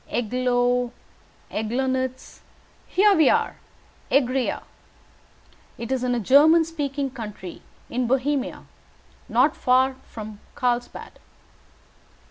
"Eglow, 0.09 0.91
Eglonitz 1.51 2.39
here 2.87 3.13
we 3.15 3.29
are, 3.29 3.57
Egria. 4.09 4.63
It 5.77 5.91
is 5.91 6.03
in 6.03 6.15
a 6.15 6.19
German 6.19 6.65
speaking 6.65 7.11
country 7.11 7.61
in 7.87 8.07
Bohemia, 8.07 8.63
not 9.29 9.55
far 9.55 9.93
from 10.05 10.39
Carlsbad. 10.55 11.19